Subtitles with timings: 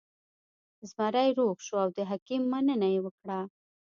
[0.89, 3.39] زمری روغ شو او د حکیم مننه یې وکړه.